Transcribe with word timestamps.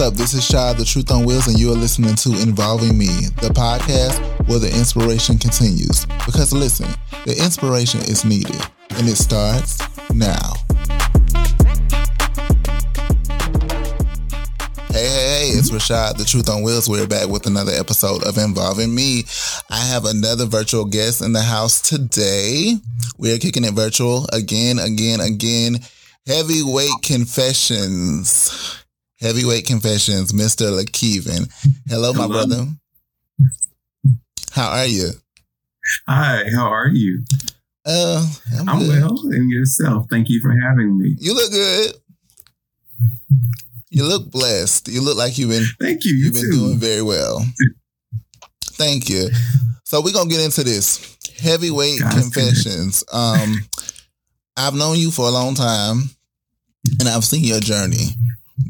Up? 0.00 0.14
This 0.14 0.32
is 0.32 0.46
Shad, 0.46 0.78
the 0.78 0.84
Truth 0.84 1.10
on 1.10 1.26
Wheels, 1.26 1.46
and 1.46 1.58
you 1.58 1.70
are 1.72 1.76
listening 1.76 2.14
to 2.14 2.30
Involving 2.40 2.96
Me, 2.96 3.08
the 3.42 3.50
podcast 3.52 4.18
where 4.48 4.58
the 4.58 4.68
inspiration 4.68 5.36
continues. 5.36 6.06
Because 6.24 6.54
listen, 6.54 6.88
the 7.26 7.36
inspiration 7.36 8.00
is 8.00 8.24
needed, 8.24 8.56
and 8.96 9.06
it 9.06 9.16
starts 9.16 9.78
now. 10.14 10.54
Hey, 14.88 15.04
hey, 15.04 15.26
hey, 15.28 15.48
it's 15.52 15.70
Rashad, 15.70 16.16
the 16.16 16.24
Truth 16.24 16.48
on 16.48 16.62
Wheels. 16.62 16.88
We're 16.88 17.06
back 17.06 17.28
with 17.28 17.46
another 17.46 17.72
episode 17.72 18.24
of 18.24 18.38
Involving 18.38 18.94
Me. 18.94 19.24
I 19.68 19.84
have 19.84 20.06
another 20.06 20.46
virtual 20.46 20.86
guest 20.86 21.20
in 21.20 21.34
the 21.34 21.42
house 21.42 21.82
today. 21.82 22.76
We 23.18 23.34
are 23.34 23.38
kicking 23.38 23.64
it 23.64 23.74
virtual 23.74 24.26
again, 24.32 24.78
again, 24.78 25.20
again. 25.20 25.80
Heavyweight 26.26 27.02
Confessions. 27.02 28.79
Heavyweight 29.20 29.66
Confessions, 29.66 30.32
Mr. 30.32 30.70
Lekeiven. 30.72 31.50
Hello, 31.88 32.12
my 32.12 32.22
Hello. 32.22 32.46
brother. 32.46 32.66
How 34.52 34.70
are 34.70 34.86
you? 34.86 35.10
Hi, 36.08 36.44
how 36.54 36.66
are 36.68 36.88
you? 36.88 37.22
Uh, 37.84 38.26
I'm, 38.58 38.68
I'm 38.68 38.88
well, 38.88 39.18
and 39.30 39.50
yourself. 39.50 40.06
Thank 40.10 40.28
you 40.28 40.40
for 40.40 40.54
having 40.62 40.98
me. 40.98 41.16
You 41.18 41.34
look 41.34 41.50
good. 41.50 41.94
You 43.90 44.04
look 44.04 44.30
blessed. 44.30 44.88
You 44.88 45.02
look 45.02 45.16
like 45.16 45.36
you've 45.38 45.50
been 45.50 45.64
Thank 45.80 46.04
you. 46.04 46.14
You 46.14 46.26
You've 46.26 46.34
been 46.34 46.44
too. 46.44 46.50
doing 46.52 46.78
very 46.78 47.02
well. 47.02 47.44
Thank 48.72 49.08
you. 49.08 49.28
So 49.84 50.00
we're 50.00 50.12
gonna 50.12 50.30
get 50.30 50.40
into 50.44 50.62
this 50.62 51.16
heavyweight 51.40 52.00
confessions. 52.00 53.02
Um, 53.12 53.56
I've 54.56 54.74
known 54.74 54.96
you 54.98 55.10
for 55.10 55.26
a 55.26 55.30
long 55.30 55.54
time, 55.54 56.02
and 57.00 57.08
I've 57.08 57.24
seen 57.24 57.44
your 57.44 57.60
journey. 57.60 58.04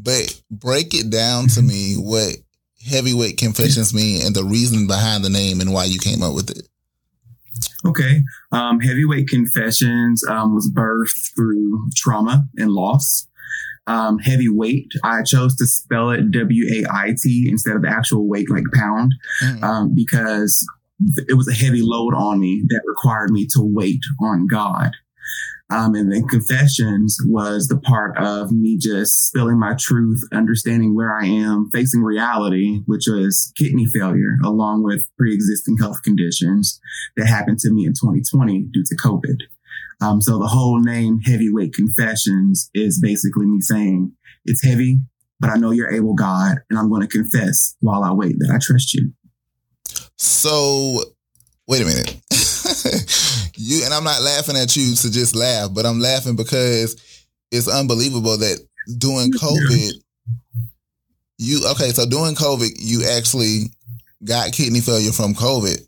But 0.03 0.41
break 0.51 0.95
it 0.95 1.11
down 1.11 1.49
to 1.49 1.63
me 1.63 1.95
what 1.99 2.37
heavyweight 2.85 3.37
confessions 3.37 3.93
mean 3.93 4.25
and 4.27 4.35
the 4.35 4.45
reason 4.45 4.87
behind 4.87 5.25
the 5.25 5.29
name 5.31 5.61
and 5.61 5.73
why 5.73 5.85
you 5.85 5.99
came 5.99 6.23
up 6.23 6.35
with 6.35 6.51
it. 6.51 6.67
Okay. 7.85 8.23
Um, 8.53 8.81
Heavyweight 8.81 9.29
Confessions 9.29 10.23
um, 10.29 10.55
was 10.55 10.71
birthed 10.71 11.35
through 11.35 11.91
trauma 11.95 12.47
and 12.57 12.71
loss. 12.71 13.27
Um, 13.87 14.19
heavyweight, 14.19 14.93
I 15.03 15.23
chose 15.23 15.57
to 15.57 15.67
spell 15.67 16.11
it 16.11 16.31
W 16.31 16.85
A 16.85 16.87
I 16.91 17.15
T 17.21 17.49
instead 17.51 17.77
of 17.77 17.85
actual 17.85 18.29
weight 18.29 18.51
like 18.51 18.65
pound 18.75 19.15
Mhm. 19.43 19.63
um, 19.63 19.95
because 19.95 20.67
it 21.29 21.35
was 21.37 21.49
a 21.49 21.55
heavy 21.55 21.81
load 21.83 22.15
on 22.15 22.41
me 22.41 22.63
that 22.69 22.83
required 22.87 23.31
me 23.31 23.47
to 23.47 23.61
wait 23.63 24.01
on 24.21 24.47
God. 24.47 24.93
Um, 25.71 25.95
and 25.95 26.13
then 26.13 26.27
confessions 26.27 27.17
was 27.27 27.69
the 27.69 27.79
part 27.79 28.19
of 28.19 28.51
me 28.51 28.77
just 28.77 29.29
spilling 29.29 29.59
my 29.59 29.75
truth, 29.79 30.21
understanding 30.33 30.97
where 30.97 31.15
I 31.15 31.27
am, 31.27 31.71
facing 31.73 32.03
reality, 32.03 32.81
which 32.87 33.05
was 33.07 33.53
kidney 33.57 33.87
failure, 33.87 34.37
along 34.45 34.83
with 34.83 35.07
pre-existing 35.17 35.79
health 35.79 36.03
conditions 36.03 36.81
that 37.17 37.27
happened 37.27 37.61
to 37.61 37.73
me 37.73 37.87
in 37.87 37.93
2020 37.93 38.69
due 38.73 38.83
to 38.85 38.97
COVID. 38.97 39.37
Um, 40.01 40.21
so 40.21 40.39
the 40.39 40.49
whole 40.49 40.81
name 40.81 41.21
Heavyweight 41.21 41.75
Confessions 41.75 42.71
is 42.75 43.01
basically 43.01 43.47
me 43.47 43.61
saying 43.61 44.12
it's 44.45 44.65
heavy, 44.65 45.01
but 45.39 45.51
I 45.51 45.57
know 45.57 45.71
you're 45.71 45.93
able, 45.93 46.15
God, 46.15 46.59
and 46.69 46.79
I'm 46.79 46.89
going 46.89 47.03
to 47.03 47.09
confess 47.09 47.77
while 47.81 48.03
I 48.03 48.12
wait 48.12 48.37
that 48.39 48.51
I 48.53 48.59
trust 48.61 48.95
you. 48.95 49.12
So 50.17 51.03
wait 51.69 51.83
a 51.83 51.84
minute. 51.84 52.17
You 53.57 53.85
and 53.85 53.93
I'm 53.93 54.05
not 54.05 54.23
laughing 54.23 54.57
at 54.57 54.77
you 54.77 54.95
to 54.95 55.11
just 55.11 55.35
laugh, 55.35 55.71
but 55.73 55.87
I'm 55.87 56.01
laughing 56.01 56.37
because 56.37 56.97
it's 57.51 57.69
unbelievable 57.69 58.37
that 58.39 58.59
during 58.99 59.33
COVID, 59.33 59.91
you 61.39 61.67
okay, 61.72 61.91
so 61.91 62.06
during 62.06 62.34
COVID, 62.34 62.71
you 62.78 63.05
actually 63.17 63.65
got 64.25 64.53
kidney 64.53 64.81
failure 64.81 65.12
from 65.12 65.34
COVID. 65.34 65.81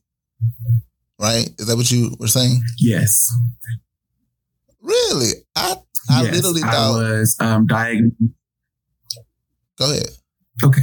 Right? 1.18 1.48
Is 1.58 1.66
that 1.66 1.76
what 1.76 1.90
you 1.90 2.16
were 2.18 2.28
saying? 2.28 2.60
Yes. 2.78 3.28
Really? 4.80 5.32
I 5.54 5.76
I 6.10 6.24
yes, 6.24 6.34
literally 6.34 6.62
I 6.64 6.90
was 6.90 7.36
um, 7.40 7.66
diagnosed. 7.66 8.16
go 9.78 9.92
ahead. 9.92 10.08
Okay. 10.64 10.82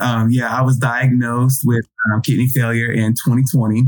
Um, 0.00 0.28
yeah, 0.30 0.56
I 0.56 0.62
was 0.62 0.76
diagnosed 0.76 1.62
with 1.64 1.86
um, 2.10 2.20
kidney 2.22 2.48
failure 2.48 2.90
in 2.90 3.12
2020. 3.12 3.84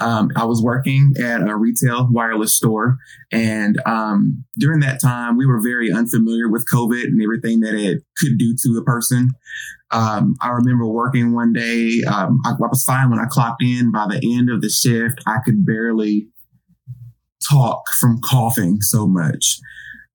Um, 0.00 0.30
I 0.36 0.44
was 0.44 0.62
working 0.62 1.14
at 1.22 1.40
a 1.42 1.56
retail 1.56 2.08
wireless 2.10 2.56
store. 2.56 2.98
And 3.30 3.80
um, 3.86 4.44
during 4.58 4.80
that 4.80 5.00
time, 5.00 5.36
we 5.36 5.46
were 5.46 5.60
very 5.60 5.92
unfamiliar 5.92 6.50
with 6.50 6.66
COVID 6.72 7.04
and 7.04 7.22
everything 7.22 7.60
that 7.60 7.74
it 7.74 8.02
could 8.18 8.38
do 8.38 8.54
to 8.64 8.78
a 8.78 8.84
person. 8.84 9.30
Um, 9.90 10.34
I 10.40 10.48
remember 10.48 10.86
working 10.86 11.34
one 11.34 11.52
day. 11.52 12.02
Um, 12.08 12.40
I, 12.44 12.50
I 12.50 12.68
was 12.68 12.84
fine 12.84 13.10
when 13.10 13.18
I 13.18 13.26
clocked 13.28 13.62
in. 13.62 13.92
By 13.92 14.06
the 14.08 14.36
end 14.36 14.50
of 14.50 14.62
the 14.62 14.70
shift, 14.70 15.20
I 15.26 15.38
could 15.44 15.66
barely 15.66 16.28
talk 17.50 17.82
from 17.98 18.20
coughing 18.24 18.80
so 18.80 19.06
much. 19.06 19.58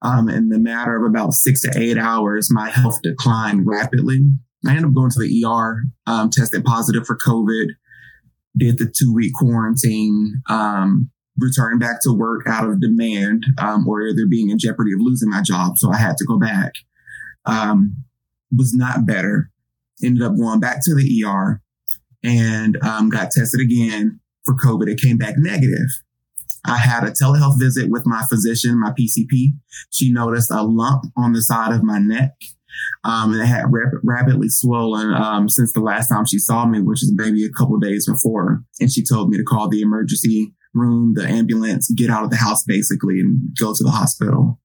Um, 0.02 0.30
in 0.30 0.50
the 0.50 0.60
matter 0.60 0.96
of 0.96 1.10
about 1.10 1.34
six 1.34 1.62
to 1.62 1.72
eight 1.76 1.98
hours, 1.98 2.50
my 2.52 2.70
health 2.70 3.02
declined 3.02 3.66
rapidly. 3.66 4.22
I 4.66 4.72
ended 4.72 4.86
up 4.86 4.94
going 4.94 5.12
to 5.12 5.20
the 5.20 5.46
ER, 5.46 5.84
um, 6.06 6.30
tested 6.30 6.66
positive 6.66 7.06
for 7.06 7.18
COVID, 7.18 7.68
did 8.58 8.78
the 8.78 8.92
two 8.92 9.14
week 9.14 9.34
quarantine, 9.34 10.42
um, 10.50 11.10
returned 11.38 11.80
back 11.80 12.02
to 12.02 12.12
work 12.12 12.44
out 12.48 12.68
of 12.68 12.82
demand, 12.82 13.46
um, 13.60 13.88
or 13.88 14.02
either 14.02 14.26
being 14.28 14.50
in 14.50 14.60
jeopardy 14.60 14.92
of 14.94 15.00
losing 15.00 15.30
my 15.30 15.42
job. 15.42 15.78
So 15.78 15.92
I 15.92 15.98
had 15.98 16.18
to 16.18 16.26
go 16.26 16.40
back. 16.40 16.74
Um, 17.46 18.04
was 18.56 18.74
not 18.74 19.06
better. 19.06 19.52
Ended 20.04 20.24
up 20.24 20.38
going 20.38 20.60
back 20.60 20.78
to 20.84 20.96
the 20.96 21.24
ER 21.26 21.62
and 22.24 22.78
um, 22.84 23.10
got 23.10 23.32
tested 23.32 23.62
again 23.62 24.20
for 24.46 24.56
COVID. 24.56 24.88
It 24.88 25.02
came 25.02 25.18
back 25.18 25.36
negative. 25.38 25.88
I 26.66 26.78
had 26.78 27.04
a 27.04 27.12
telehealth 27.12 27.60
visit 27.60 27.90
with 27.90 28.06
my 28.06 28.24
physician, 28.30 28.80
my 28.80 28.92
PCP. 28.92 29.54
She 29.92 30.12
noticed 30.12 30.52
a 30.52 30.62
lump 30.62 31.06
on 31.16 31.34
the 31.34 31.42
side 31.42 31.74
of 31.74 31.84
my 31.84 32.00
neck. 32.00 32.32
Um, 33.04 33.34
and 33.34 33.42
it 33.42 33.46
had 33.46 33.66
rap- 33.70 34.02
rapidly 34.04 34.50
swollen 34.50 35.14
um, 35.14 35.50
since 35.50 35.74
the 35.74 35.80
last 35.80 36.08
time 36.08 36.26
she 36.26 36.40
saw 36.40 36.66
me, 36.66 36.82
which 36.82 37.04
is 37.04 37.14
maybe 37.16 37.46
a 37.46 37.52
couple 37.52 37.78
days 37.78 38.08
before. 38.10 38.64
And 38.80 38.92
she 38.92 39.04
told 39.04 39.30
me 39.30 39.38
to 39.38 39.44
call 39.44 39.70
the 39.70 39.82
emergency 39.82 40.54
room, 40.74 41.14
the 41.16 41.28
ambulance, 41.28 41.92
get 41.92 42.10
out 42.10 42.24
of 42.24 42.30
the 42.30 42.38
house 42.38 42.64
basically, 42.64 43.20
and 43.20 43.56
go 43.60 43.74
to 43.74 43.84
the 43.84 43.92
hospital. 43.92 44.60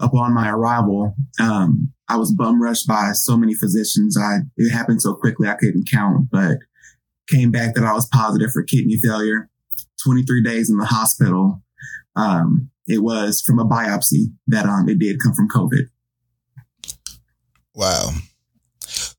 Upon 0.00 0.32
my 0.32 0.48
arrival, 0.48 1.14
um, 1.38 1.92
I 2.08 2.16
was 2.16 2.32
bum 2.32 2.62
rushed 2.62 2.86
by 2.86 3.12
so 3.12 3.36
many 3.36 3.54
physicians. 3.54 4.16
I 4.16 4.38
it 4.56 4.70
happened 4.70 5.02
so 5.02 5.14
quickly 5.14 5.46
I 5.46 5.56
couldn't 5.56 5.90
count, 5.90 6.28
but 6.30 6.58
came 7.28 7.50
back 7.50 7.74
that 7.74 7.84
I 7.84 7.92
was 7.92 8.08
positive 8.08 8.50
for 8.50 8.62
kidney 8.62 8.96
failure. 8.96 9.50
23 10.02 10.42
days 10.42 10.70
in 10.70 10.78
the 10.78 10.86
hospital. 10.86 11.62
Um, 12.16 12.70
it 12.86 13.02
was 13.02 13.42
from 13.46 13.58
a 13.58 13.64
biopsy 13.64 14.32
that 14.48 14.66
um, 14.66 14.88
it 14.88 14.98
did 14.98 15.20
come 15.22 15.34
from 15.34 15.48
COVID. 15.48 15.88
Wow. 17.80 18.10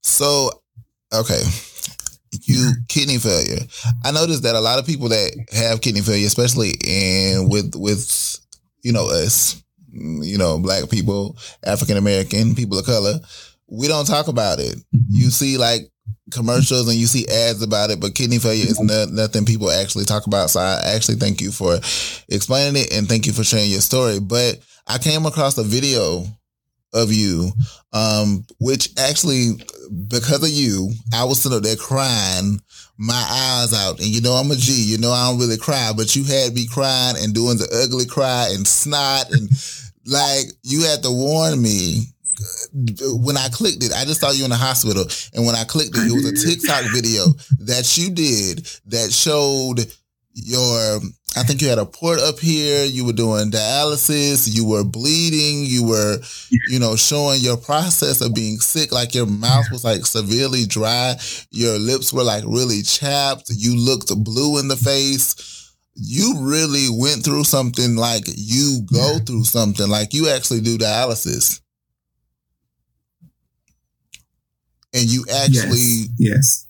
So, 0.04 0.52
okay. 1.12 1.42
You 2.44 2.74
kidney 2.88 3.18
failure. 3.18 3.66
I 4.06 4.12
noticed 4.12 4.44
that 4.44 4.56
a 4.56 4.60
lot 4.60 4.78
of 4.78 4.86
people 4.86 5.10
that 5.10 5.32
have 5.52 5.82
kidney 5.82 6.02
failure, 6.02 6.28
especially 6.28 6.74
in 6.86 7.50
with 7.50 7.74
with 7.76 8.40
you 8.84 8.94
know 8.94 9.10
us, 9.10 9.62
you 9.92 10.38
know, 10.38 10.60
black 10.60 10.90
people, 10.92 11.38
African 11.66 11.98
American, 11.98 12.54
people 12.54 12.78
of 12.78 12.86
color, 12.86 13.20
we 13.68 13.88
don't 13.88 14.06
talk 14.06 14.28
about 14.28 14.60
it. 14.60 14.76
Mm-hmm. 14.76 15.10
You 15.10 15.32
see 15.32 15.58
like 15.58 15.92
commercials 16.32 16.88
and 16.88 16.98
you 16.98 17.08
see 17.08 17.28
ads 17.28 17.64
about 17.64 17.90
it, 17.90 18.00
but 18.00 18.14
kidney 18.14 18.38
failure 18.38 18.66
is 18.66 18.80
no, 18.80 19.06
nothing 19.06 19.44
people 19.44 19.72
actually 19.72 20.06
talk 20.06 20.28
about. 20.28 20.52
So 20.52 20.60
I 20.60 20.80
actually 20.86 21.18
thank 21.18 21.42
you 21.42 21.52
for 21.52 21.80
explaining 22.30 22.82
it 22.84 22.94
and 22.94 23.10
thank 23.10 23.26
you 23.26 23.34
for 23.34 23.44
sharing 23.44 23.72
your 23.72 23.82
story. 23.82 24.20
But 24.20 24.60
I 24.88 25.00
came 25.00 25.26
across 25.26 25.58
a 25.58 25.64
video 25.64 26.26
of 26.94 27.12
you, 27.12 27.52
um, 27.94 28.46
which 28.60 28.90
actually, 28.98 29.52
because 30.08 30.44
of 30.44 30.50
you, 30.50 30.92
I 31.14 31.24
was 31.24 31.42
sitting 31.42 31.58
up 31.58 31.64
there 31.64 31.76
crying 31.76 32.60
my 32.98 33.26
eyes 33.30 33.74
out. 33.74 34.00
And 34.00 34.08
you 34.08 34.22
know, 34.22 34.34
I'm 34.34 34.52
a 34.52 34.56
G, 34.56 34.74
you 34.74 34.98
know, 34.98 35.12
I 35.12 35.30
don't 35.30 35.40
really 35.40 35.58
cry, 35.58 35.92
but 35.96 36.16
you 36.16 36.24
had 36.24 36.54
me 36.54 36.68
crying 36.68 37.16
and 37.20 37.34
doing 37.34 37.58
the 37.58 37.68
ugly 37.84 38.06
cry 38.06 38.50
and 38.52 38.68
snot 38.68 39.32
and 39.32 39.50
like 40.06 40.46
you 40.64 40.84
had 40.84 41.04
to 41.04 41.12
warn 41.12 41.62
me 41.62 42.06
when 42.74 43.38
I 43.38 43.50
clicked 43.50 43.84
it, 43.84 43.94
I 43.94 44.06
just 44.06 44.22
saw 44.22 44.32
you 44.32 44.44
in 44.44 44.50
the 44.50 44.56
hospital. 44.56 45.06
And 45.34 45.46
when 45.46 45.56
I 45.56 45.64
clicked 45.64 45.96
it, 45.96 46.08
it 46.08 46.14
was 46.14 46.26
a 46.26 46.48
TikTok 46.48 46.86
video 46.92 47.26
that 47.60 47.98
you 47.98 48.10
did 48.12 48.68
that 48.88 49.12
showed 49.12 49.86
your, 50.34 51.00
I 51.36 51.44
think 51.44 51.62
you 51.62 51.70
had 51.70 51.78
a 51.78 51.86
port 51.86 52.20
up 52.20 52.40
here, 52.40 52.84
you 52.84 53.06
were 53.06 53.14
doing 53.14 53.52
dialysis, 53.52 54.54
you 54.54 54.68
were 54.68 54.84
bleeding, 54.84 55.64
you 55.66 55.88
were, 55.88 56.18
you 56.68 56.78
know, 56.78 56.98
showing 56.98 57.40
your 57.40 57.56
process 57.56 58.20
of 58.20 58.34
being 58.34 58.60
sick, 58.60 58.92
like 58.92 59.16
your 59.16 59.26
mouth 59.26 59.66
was 59.72 59.86
like 59.86 60.06
severely 60.06 60.66
dry, 60.66 61.16
your 61.50 61.80
lips 61.80 62.12
were 62.12 62.24
like 62.24 62.44
really 62.46 62.82
chapped, 62.82 63.50
you 63.50 63.78
looked 63.78 64.14
blue 64.24 64.60
in 64.60 64.68
the 64.68 64.76
face. 64.76 65.58
You 65.94 66.36
really 66.40 66.88
went 66.90 67.24
through 67.24 67.44
something 67.44 67.96
like 67.96 68.24
you 68.28 68.82
go 68.92 69.20
through 69.20 69.44
something, 69.44 69.90
like 69.90 70.14
you 70.14 70.30
actually 70.30 70.62
do 70.62 70.78
dialysis. 70.78 71.62
and 74.94 75.10
you 75.10 75.26
actually 75.32 76.08
yes, 76.18 76.18
yes. 76.18 76.68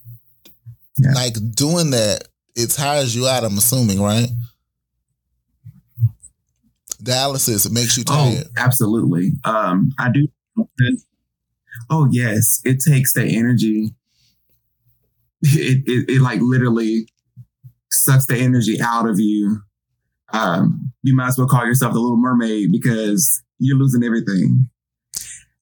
Yeah. 0.98 1.12
like 1.14 1.34
doing 1.56 1.92
that. 1.92 2.28
It 2.56 2.70
tires 2.70 3.16
you 3.16 3.28
out. 3.28 3.44
I'm 3.44 3.58
assuming, 3.58 4.02
right? 4.02 4.28
Dialysis 7.02 7.66
it 7.66 7.72
makes 7.72 7.98
you 7.98 8.04
oh, 8.10 8.14
tired. 8.14 8.46
Oh, 8.48 8.52
absolutely. 8.58 9.32
Um, 9.44 9.92
I 10.00 10.10
do. 10.12 10.28
Oh 11.90 12.08
yes, 12.12 12.62
it 12.66 12.80
takes 12.80 13.14
the 13.14 13.24
energy. 13.24 13.94
It, 15.44 15.84
it, 15.88 16.10
it 16.10 16.22
like 16.22 16.40
literally 16.42 17.08
sucks 17.90 18.26
the 18.28 18.38
energy 18.38 18.78
out 18.82 19.10
of 19.10 19.20
you. 19.20 19.62
Um, 20.34 20.94
you 21.04 21.16
might 21.16 21.30
as 21.30 21.38
well 21.38 21.48
call 21.48 21.66
yourself 21.66 21.94
the 21.94 22.00
Little 22.00 22.18
Mermaid 22.18 22.72
because 22.72 23.42
you're 23.60 23.78
losing 23.78 24.04
everything. 24.04 24.70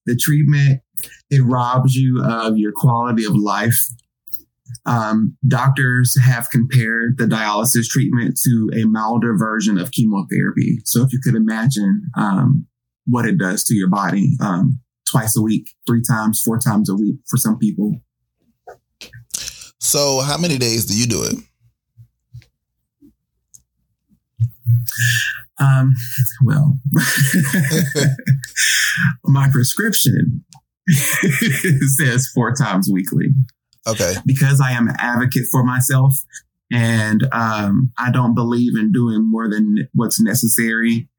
The 0.06 0.16
treatment 0.16 0.82
it 1.30 1.42
robs 1.44 1.96
you 1.96 2.24
of 2.24 2.58
your 2.58 2.72
quality 2.76 3.26
of 3.26 3.36
life. 3.36 3.78
Um, 4.90 5.38
doctors 5.48 6.18
have 6.20 6.50
compared 6.50 7.20
the 7.20 7.26
dialysis 7.26 7.88
treatment 7.88 8.40
to 8.44 8.72
a 8.76 8.86
milder 8.86 9.38
version 9.38 9.78
of 9.78 9.92
chemotherapy. 9.92 10.80
So 10.84 11.04
if 11.04 11.14
you 11.14 11.20
could 11.24 11.36
imagine 11.36 12.10
um, 12.18 12.66
what 13.06 13.26
it 13.26 13.38
does 13.38 13.64
to 13.66 13.76
your 13.76 13.90
body, 13.90 14.36
um, 14.42 14.80
twice 15.12 15.38
a 15.38 15.42
week, 15.42 15.70
three 15.86 16.02
times, 16.02 16.42
four 16.44 16.58
times 16.58 16.90
a 16.90 16.96
week 16.96 17.18
for 17.28 17.38
some 17.38 17.60
people. 17.60 18.02
So, 19.80 20.22
how 20.22 20.38
many 20.38 20.58
days 20.58 20.86
do 20.86 20.98
you 20.98 21.06
do 21.06 21.24
it? 21.24 21.36
Um, 25.62 25.94
well, 26.44 26.80
my 29.26 29.50
prescription 29.50 30.44
says 31.98 32.28
four 32.34 32.54
times 32.54 32.90
weekly. 32.92 33.28
Okay. 33.88 34.14
Because 34.26 34.62
I 34.62 34.72
am 34.72 34.88
an 34.88 34.96
advocate 35.00 35.46
for 35.52 35.64
myself 35.64 36.14
and 36.72 37.28
um, 37.32 37.92
I 37.98 38.12
don't 38.12 38.36
believe 38.36 38.78
in 38.78 38.92
doing 38.92 39.30
more 39.30 39.50
than 39.50 39.88
what's 39.94 40.22
necessary 40.22 41.10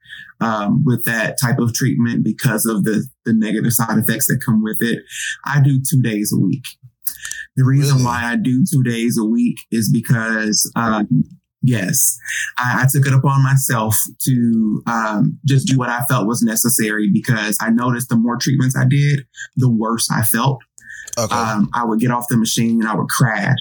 um, 0.41 0.85
with 0.85 1.05
that 1.05 1.39
type 1.41 1.59
of 1.59 1.75
treatment 1.75 2.25
because 2.25 2.67
of 2.67 2.85
the, 2.85 3.07
the 3.25 3.33
negative 3.33 3.73
side 3.73 3.99
effects 3.99 4.27
that 4.27 4.43
come 4.45 4.63
with 4.63 4.79
it. 4.81 5.03
I 5.45 5.61
do 5.61 5.81
two 5.81 6.01
days 6.03 6.33
a 6.35 6.41
week. 6.41 6.65
The 7.57 7.65
reason 7.65 7.97
really? 7.97 8.07
why 8.07 8.25
I 8.25 8.37
do 8.37 8.65
two 8.71 8.83
days 8.83 9.19
a 9.19 9.25
week 9.25 9.59
is 9.71 9.91
because, 9.93 10.71
um, 10.77 11.25
yes, 11.63 12.17
I, 12.57 12.83
I, 12.83 12.87
took 12.91 13.07
it 13.07 13.13
upon 13.13 13.43
myself 13.43 13.97
to 14.21 14.83
um, 14.87 15.39
just 15.45 15.67
do 15.67 15.77
what 15.77 15.91
I 15.91 16.03
felt 16.09 16.29
was 16.29 16.43
necessary 16.43 17.11
because 17.13 17.59
I 17.61 17.71
noticed 17.71 18.09
the 18.09 18.17
more 18.17 18.39
treatments 18.39 18.77
I 18.77 18.85
did, 18.89 19.27
the 19.57 19.71
worse 19.71 20.09
I 20.11 20.23
felt. 20.23 20.61
Okay. 21.19 21.35
Um, 21.35 21.69
I 21.75 21.85
would 21.85 22.01
get 22.01 22.11
off 22.11 22.27
the 22.29 22.37
machine 22.37 22.81
and 22.81 22.89
I 22.89 22.95
would 22.95 23.09
crash. 23.09 23.59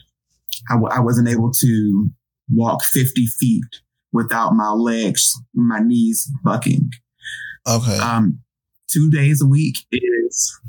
I 0.70 0.74
w- 0.76 0.92
I 0.92 1.00
wasn't 1.00 1.28
able 1.28 1.52
to 1.52 2.10
walk 2.52 2.84
50 2.84 3.26
feet 3.26 3.64
without 4.12 4.54
my 4.54 4.72
legs, 4.72 5.34
my 5.54 5.80
knees 5.80 6.30
bucking. 6.44 6.90
Okay. 7.68 7.98
Um, 7.98 8.40
two 8.92 9.10
days 9.10 9.42
a 9.42 9.48
week 9.48 9.76
is 9.92 10.60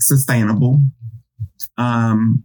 sustainable. 0.00 0.82
Um, 1.78 2.44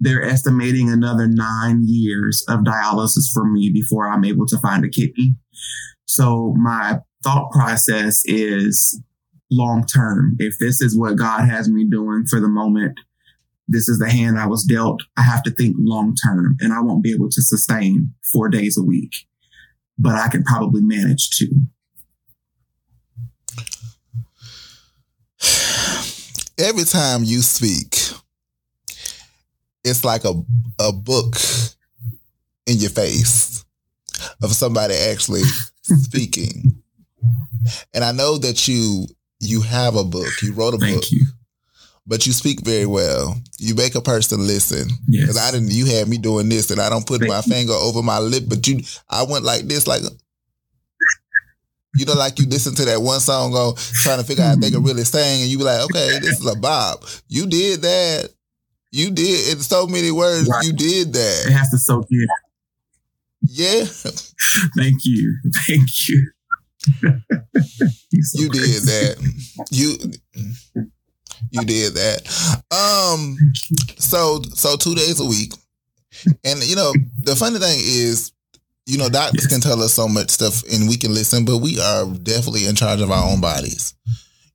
they're 0.00 0.24
estimating 0.24 0.90
another 0.90 1.26
nine 1.26 1.82
years 1.84 2.44
of 2.48 2.60
dialysis 2.60 3.30
for 3.32 3.44
me 3.44 3.70
before 3.70 4.08
I'm 4.08 4.24
able 4.24 4.46
to 4.46 4.58
find 4.58 4.84
a 4.84 4.88
kidney. 4.88 5.36
So 6.06 6.54
my 6.56 6.98
thought 7.22 7.50
process 7.50 8.22
is 8.24 9.00
long 9.54 9.84
term. 9.84 10.36
If 10.38 10.58
this 10.58 10.80
is 10.80 10.96
what 10.98 11.16
God 11.16 11.48
has 11.48 11.68
me 11.68 11.86
doing 11.88 12.26
for 12.28 12.40
the 12.40 12.48
moment, 12.48 12.98
this 13.68 13.88
is 13.88 13.98
the 13.98 14.10
hand 14.10 14.38
I 14.38 14.46
was 14.46 14.64
dealt. 14.64 15.02
I 15.16 15.22
have 15.22 15.42
to 15.44 15.50
think 15.50 15.76
long 15.78 16.14
term 16.14 16.56
and 16.60 16.72
I 16.72 16.80
won't 16.80 17.02
be 17.02 17.12
able 17.12 17.30
to 17.30 17.42
sustain 17.42 18.12
four 18.32 18.48
days 18.48 18.76
a 18.76 18.82
week 18.82 19.12
but 19.98 20.14
I 20.14 20.28
can 20.28 20.42
probably 20.42 20.82
manage 20.82 21.30
to. 21.38 21.46
Every 26.58 26.84
time 26.84 27.24
you 27.24 27.42
speak, 27.42 27.96
it's 29.82 30.04
like 30.04 30.24
a 30.24 30.34
a 30.78 30.92
book 30.92 31.36
in 32.66 32.78
your 32.78 32.90
face 32.90 33.64
of 34.42 34.52
somebody 34.52 34.94
actually 34.94 35.42
speaking. 35.82 36.82
And 37.92 38.04
I 38.04 38.12
know 38.12 38.36
that 38.38 38.68
you 38.68 39.06
you 39.40 39.62
have 39.62 39.96
a 39.96 40.04
book. 40.04 40.30
You 40.42 40.52
wrote 40.52 40.74
a 40.74 40.78
book. 40.78 40.88
Thank 40.88 41.00
book. 41.02 41.10
You 41.12 41.26
but 42.06 42.26
you 42.26 42.32
speak 42.32 42.60
very 42.60 42.86
well. 42.86 43.34
You 43.58 43.74
make 43.74 43.94
a 43.94 44.00
person 44.00 44.46
listen. 44.46 44.88
Because 45.10 45.36
yes. 45.36 45.48
I 45.48 45.50
didn't. 45.52 45.70
You 45.70 45.86
had 45.86 46.08
me 46.08 46.18
doing 46.18 46.48
this, 46.48 46.70
and 46.70 46.80
I 46.80 46.90
don't 46.90 47.06
put 47.06 47.20
Thank 47.20 47.30
my 47.30 47.38
you. 47.38 47.52
finger 47.52 47.72
over 47.72 48.02
my 48.02 48.18
lip. 48.18 48.44
But 48.46 48.66
you, 48.66 48.80
I 49.08 49.22
went 49.22 49.44
like 49.44 49.62
this, 49.62 49.86
like 49.86 50.02
you 51.94 52.04
know, 52.04 52.14
like 52.14 52.38
you 52.38 52.46
listen 52.46 52.74
to 52.74 52.84
that 52.86 53.00
one 53.00 53.20
song, 53.20 53.52
go 53.52 53.74
trying 53.76 54.18
to 54.18 54.24
figure 54.24 54.44
out 54.44 54.60
they 54.60 54.70
can 54.70 54.80
hmm. 54.80 54.86
really 54.86 55.04
sing, 55.04 55.42
and 55.42 55.50
you 55.50 55.58
be 55.58 55.64
like, 55.64 55.82
okay, 55.84 56.18
this 56.20 56.40
is 56.40 56.46
a 56.46 56.58
bop. 56.58 57.04
You 57.28 57.46
did 57.46 57.82
that. 57.82 58.30
You 58.90 59.10
did 59.10 59.52
in 59.52 59.60
so 59.60 59.86
many 59.86 60.10
words. 60.12 60.48
Right. 60.48 60.64
You 60.64 60.72
did 60.72 61.12
that. 61.14 61.46
It 61.48 61.52
has 61.52 61.70
to 61.70 61.78
soak 61.78 62.06
in. 62.10 62.26
Yeah. 63.42 63.84
Thank 64.76 65.04
you. 65.04 65.36
Thank 65.66 66.08
you. 66.08 66.30
so 68.20 68.40
you 68.40 68.48
did 68.50 68.82
that. 68.82 69.16
You 69.70 69.96
you 71.50 71.64
did 71.64 71.94
that. 71.94 72.22
Um, 72.70 73.36
so 73.98 74.42
so 74.54 74.76
two 74.76 74.94
days 74.94 75.20
a 75.20 75.24
week, 75.24 75.52
and 76.44 76.62
you 76.64 76.76
know 76.76 76.92
the 77.22 77.36
funny 77.36 77.58
thing 77.58 77.78
is, 77.80 78.32
you 78.86 78.98
know 78.98 79.08
doctors 79.08 79.44
yes. 79.44 79.52
can 79.52 79.60
tell 79.60 79.82
us 79.82 79.94
so 79.94 80.08
much 80.08 80.30
stuff 80.30 80.62
and 80.72 80.88
we 80.88 80.96
can 80.96 81.14
listen, 81.14 81.44
but 81.44 81.58
we 81.58 81.80
are 81.80 82.06
definitely 82.06 82.66
in 82.66 82.74
charge 82.74 83.00
of 83.00 83.10
our 83.10 83.30
own 83.30 83.40
bodies. 83.40 83.94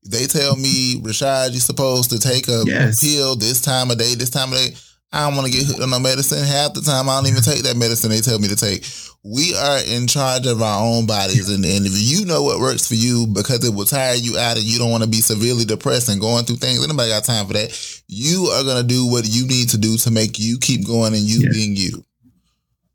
They 0.05 0.25
tell 0.25 0.55
me, 0.55 1.01
Rashad, 1.01 1.51
you're 1.51 1.59
supposed 1.59 2.09
to 2.11 2.19
take 2.19 2.47
a 2.47 2.63
yes. 2.65 3.01
pill 3.01 3.35
this 3.35 3.61
time 3.61 3.91
of 3.91 3.97
day, 3.97 4.15
this 4.15 4.29
time 4.29 4.53
of 4.53 4.57
day. 4.57 4.69
I 5.11 5.25
don't 5.25 5.35
want 5.35 5.51
to 5.51 5.53
get 5.57 5.65
hooked 5.65 5.81
on 5.81 5.89
no 5.89 5.99
medicine. 5.99 6.45
Half 6.45 6.73
the 6.73 6.81
time, 6.81 7.09
I 7.09 7.17
don't 7.17 7.31
even 7.31 7.41
take 7.41 7.63
that 7.63 7.75
medicine 7.75 8.11
they 8.11 8.21
tell 8.21 8.37
me 8.37 8.47
to 8.47 8.55
take. 8.55 8.85
We 9.23 9.55
are 9.55 9.79
in 9.87 10.05
charge 10.05 10.45
of 10.45 10.61
our 10.61 10.83
own 10.83 11.07
bodies. 11.07 11.49
And, 11.49 11.65
and 11.65 11.85
if 11.85 11.93
you 11.95 12.25
know 12.25 12.43
what 12.43 12.59
works 12.59 12.87
for 12.87 12.93
you 12.93 13.25
because 13.25 13.65
it 13.65 13.73
will 13.73 13.85
tire 13.85 14.15
you 14.15 14.37
out 14.37 14.57
and 14.57 14.65
you 14.65 14.77
don't 14.77 14.91
want 14.91 15.03
to 15.03 15.09
be 15.09 15.21
severely 15.21 15.65
depressed 15.65 16.09
and 16.09 16.21
going 16.21 16.45
through 16.45 16.57
things, 16.57 16.83
anybody 16.83 17.09
got 17.09 17.23
time 17.23 17.47
for 17.47 17.53
that. 17.53 17.73
You 18.07 18.53
are 18.53 18.63
going 18.63 18.81
to 18.81 18.87
do 18.87 19.07
what 19.09 19.27
you 19.27 19.47
need 19.47 19.69
to 19.69 19.77
do 19.77 19.97
to 19.97 20.11
make 20.11 20.37
you 20.37 20.59
keep 20.59 20.85
going 20.85 21.13
and 21.13 21.23
you 21.23 21.41
yeah. 21.41 21.49
being 21.51 21.75
you. 21.75 22.05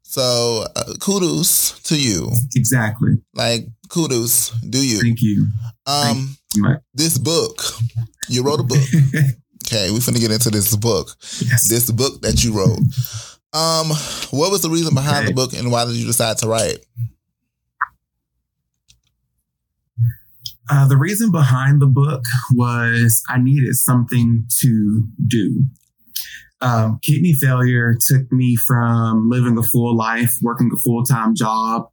So 0.02 0.64
uh, 0.76 0.94
kudos 1.00 1.80
to 1.82 2.00
you. 2.00 2.30
Exactly. 2.54 3.14
Like 3.34 3.66
kudos, 3.88 4.50
do 4.60 4.78
you? 4.78 5.00
Thank 5.00 5.20
you. 5.20 5.48
Um, 5.86 6.36
Thank 6.54 6.66
you. 6.68 6.76
this 6.94 7.18
book, 7.18 7.60
you 8.28 8.44
wrote 8.44 8.60
a 8.60 8.62
book. 8.62 8.78
Okay, 9.66 9.90
we're 9.90 10.00
gonna 10.04 10.18
get 10.18 10.30
into 10.30 10.50
this 10.50 10.76
book. 10.76 11.08
Yes. 11.40 11.68
This 11.68 11.90
book 11.90 12.20
that 12.20 12.44
you 12.44 12.52
wrote. 12.52 12.78
Um, 13.54 13.88
what 14.30 14.50
was 14.50 14.62
the 14.62 14.70
reason 14.70 14.94
behind 14.94 15.18
okay. 15.18 15.26
the 15.26 15.32
book 15.32 15.52
and 15.52 15.70
why 15.70 15.84
did 15.84 15.94
you 15.94 16.06
decide 16.06 16.38
to 16.38 16.48
write? 16.48 16.84
Uh, 20.68 20.88
the 20.88 20.96
reason 20.96 21.30
behind 21.30 21.80
the 21.80 21.86
book 21.86 22.24
was 22.52 23.22
I 23.28 23.38
needed 23.38 23.74
something 23.74 24.46
to 24.60 25.06
do. 25.26 25.66
Um, 26.60 26.98
kidney 27.02 27.34
failure 27.34 27.94
took 28.08 28.32
me 28.32 28.56
from 28.56 29.28
living 29.28 29.58
a 29.58 29.62
full 29.62 29.96
life, 29.96 30.34
working 30.40 30.70
a 30.74 30.78
full 30.78 31.04
time 31.04 31.34
job, 31.34 31.88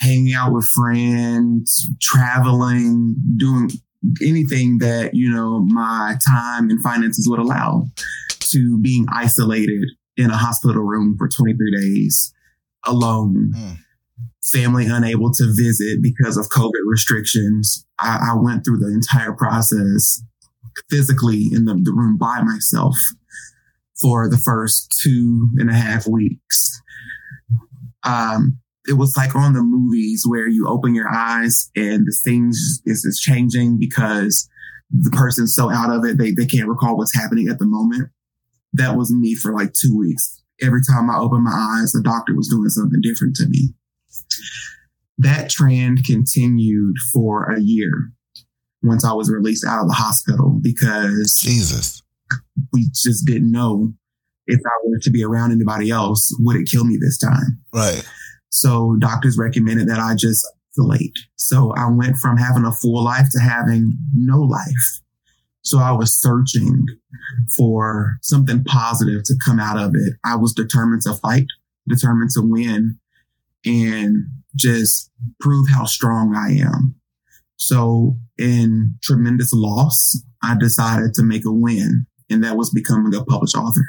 hanging 0.00 0.34
out 0.34 0.52
with 0.52 0.64
friends, 0.74 1.90
traveling, 2.00 3.16
doing 3.36 3.70
anything 4.22 4.78
that, 4.78 5.14
you 5.14 5.30
know, 5.30 5.60
my 5.60 6.16
time 6.26 6.70
and 6.70 6.82
finances 6.82 7.28
would 7.28 7.38
allow 7.38 7.86
to 8.40 8.78
being 8.80 9.06
isolated 9.12 9.88
in 10.16 10.30
a 10.30 10.36
hospital 10.36 10.82
room 10.82 11.16
for 11.18 11.28
23 11.28 11.80
days 11.80 12.32
alone. 12.86 13.52
Mm. 13.56 13.76
Family 14.52 14.86
unable 14.86 15.32
to 15.32 15.52
visit 15.54 16.02
because 16.02 16.36
of 16.36 16.48
COVID 16.48 16.82
restrictions. 16.86 17.86
I, 17.98 18.32
I 18.32 18.36
went 18.36 18.64
through 18.64 18.78
the 18.78 18.92
entire 18.92 19.32
process 19.32 20.22
physically 20.90 21.48
in 21.52 21.64
the, 21.64 21.74
the 21.74 21.92
room 21.92 22.18
by 22.18 22.42
myself 22.42 22.96
for 24.00 24.28
the 24.28 24.36
first 24.36 24.94
two 25.02 25.48
and 25.56 25.70
a 25.70 25.74
half 25.74 26.06
weeks. 26.06 26.80
Um, 28.04 28.58
it 28.86 28.94
was 28.94 29.14
like 29.16 29.34
on 29.34 29.54
the 29.54 29.62
movies 29.62 30.24
where 30.26 30.48
you 30.48 30.68
open 30.68 30.94
your 30.94 31.08
eyes 31.12 31.70
and 31.74 32.06
the 32.06 32.18
things 32.24 32.82
is, 32.84 33.04
is 33.04 33.20
changing 33.20 33.78
because 33.78 34.48
the 34.90 35.10
person's 35.10 35.54
so 35.54 35.70
out 35.70 35.90
of 35.90 36.04
it, 36.04 36.18
they, 36.18 36.32
they 36.32 36.46
can't 36.46 36.68
recall 36.68 36.96
what's 36.96 37.14
happening 37.14 37.48
at 37.48 37.58
the 37.58 37.66
moment. 37.66 38.10
That 38.72 38.96
was 38.96 39.12
me 39.12 39.34
for 39.34 39.52
like 39.52 39.72
two 39.72 39.96
weeks. 39.96 40.42
Every 40.60 40.80
time 40.82 41.10
I 41.10 41.18
opened 41.18 41.44
my 41.44 41.78
eyes, 41.80 41.92
the 41.92 42.02
doctor 42.02 42.34
was 42.34 42.48
doing 42.48 42.68
something 42.68 43.00
different 43.02 43.36
to 43.36 43.46
me. 43.46 43.74
That 45.18 45.48
trend 45.48 46.04
continued 46.04 46.96
for 47.12 47.50
a 47.50 47.60
year 47.60 48.12
once 48.82 49.04
I 49.04 49.12
was 49.12 49.30
released 49.30 49.64
out 49.66 49.82
of 49.82 49.88
the 49.88 49.94
hospital 49.94 50.58
because 50.62 51.40
Jesus 51.42 52.02
we 52.72 52.88
just 52.92 53.26
didn't 53.26 53.50
know 53.50 53.92
if 54.46 54.60
I 54.64 54.70
were 54.84 54.98
to 54.98 55.10
be 55.10 55.24
around 55.24 55.52
anybody 55.52 55.90
else, 55.90 56.34
would 56.40 56.56
it 56.56 56.68
kill 56.70 56.84
me 56.84 56.98
this 57.00 57.18
time? 57.18 57.60
Right. 57.72 58.06
So 58.54 58.94
doctors 59.00 59.36
recommended 59.36 59.88
that 59.88 59.98
I 59.98 60.14
just 60.14 60.46
isolate. 60.72 61.12
So 61.34 61.74
I 61.76 61.90
went 61.90 62.18
from 62.18 62.36
having 62.36 62.64
a 62.64 62.70
full 62.70 63.02
life 63.02 63.26
to 63.32 63.40
having 63.40 63.98
no 64.14 64.38
life. 64.38 65.00
So 65.62 65.78
I 65.78 65.90
was 65.90 66.14
searching 66.14 66.86
for 67.56 68.18
something 68.22 68.62
positive 68.62 69.24
to 69.24 69.34
come 69.44 69.58
out 69.58 69.76
of 69.76 69.92
it. 69.94 70.14
I 70.24 70.36
was 70.36 70.52
determined 70.52 71.02
to 71.02 71.14
fight, 71.14 71.46
determined 71.88 72.30
to 72.34 72.42
win 72.42 72.98
and 73.64 74.18
just 74.54 75.10
prove 75.40 75.66
how 75.68 75.84
strong 75.84 76.36
I 76.36 76.52
am. 76.64 76.94
So 77.56 78.16
in 78.38 78.94
tremendous 79.02 79.52
loss, 79.52 80.22
I 80.44 80.56
decided 80.56 81.14
to 81.14 81.24
make 81.24 81.44
a 81.44 81.52
win 81.52 82.06
and 82.30 82.44
that 82.44 82.56
was 82.56 82.70
becoming 82.70 83.14
a 83.16 83.24
published 83.24 83.56
author. 83.56 83.84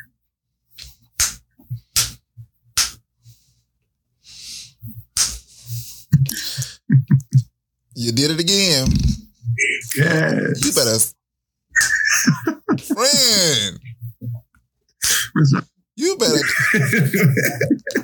You 7.96 8.12
did 8.12 8.32
it 8.32 8.40
again. 8.40 8.88
Yes. 9.96 10.66
You 10.66 10.72
better, 10.74 11.00
friend. 12.84 13.80
You 15.96 16.18
better 16.18 16.42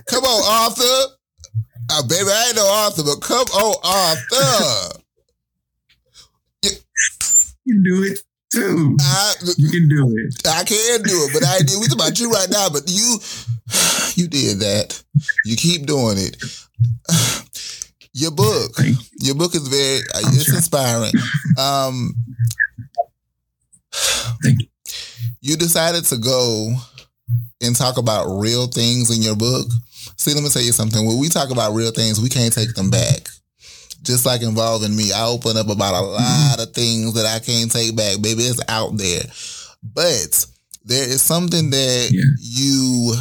come 0.08 0.24
on, 0.24 0.64
Arthur. 0.64 1.16
Uh, 1.90 2.04
baby, 2.08 2.30
I 2.30 2.46
ain't 2.48 2.56
no 2.56 2.66
Arthur, 2.66 3.04
but 3.04 3.20
come 3.20 3.48
on, 3.48 3.76
Arthur. 3.84 5.00
you 6.64 6.72
can 7.68 7.84
do 7.84 8.04
it 8.04 8.20
too. 8.54 8.96
I, 9.02 9.34
you 9.58 9.70
can 9.70 9.90
do 9.90 10.16
it. 10.16 10.48
I 10.48 10.64
can 10.64 11.02
do 11.02 11.28
it, 11.28 11.34
but 11.34 11.44
I 11.46 11.60
did. 11.60 11.80
We 11.82 11.88
talking 11.88 12.00
about 12.00 12.20
you 12.20 12.32
right 12.32 12.50
now, 12.50 12.70
but 12.70 12.84
you, 12.90 13.20
you 14.16 14.28
did 14.30 14.60
that. 14.60 15.04
You 15.44 15.58
keep 15.58 15.86
doing 15.86 16.18
it. 16.18 16.38
Your 18.14 18.32
book, 18.32 18.72
you. 18.80 18.96
your 19.20 19.36
book 19.36 19.56
is 19.56 19.68
very, 19.68 20.00
uh, 20.14 20.30
it's 20.34 20.46
sure. 20.46 20.56
inspiring. 20.56 21.14
Um, 21.58 22.14
Thank 24.44 24.62
you. 24.62 24.68
You 25.42 25.58
decided 25.58 26.06
to 26.06 26.18
go 26.18 26.74
and 27.62 27.76
talk 27.76 27.98
about 27.98 28.40
real 28.40 28.68
things 28.68 29.16
in 29.16 29.22
your 29.22 29.36
book. 29.36 29.68
See, 30.18 30.34
let 30.34 30.44
me 30.44 30.50
tell 30.50 30.62
you 30.62 30.72
something. 30.72 31.06
When 31.06 31.20
we 31.20 31.30
talk 31.30 31.52
about 31.52 31.74
real 31.74 31.92
things, 31.92 32.20
we 32.22 32.30
can't 32.30 32.54
take 32.54 32.74
them 32.76 32.90
back. 32.90 33.28
Just 34.04 34.26
like 34.26 34.42
involving 34.42 34.96
me, 34.96 35.12
I 35.12 35.28
open 35.28 35.58
up 35.58 35.70
about 35.70 35.94
a 35.94 36.02
lot 36.02 36.60
of 36.60 36.74
things 36.74 37.14
that 37.14 37.26
I 37.26 37.40
can't 37.40 37.72
take 37.72 37.96
back. 37.96 38.22
Baby, 38.22 38.44
it's 38.44 38.60
out 38.68 38.98
there. 38.98 39.24
But 39.84 40.46
there 40.84 41.08
is 41.08 41.22
something 41.22 41.70
that 41.70 42.10
yeah. 42.12 42.24
you 42.40 43.16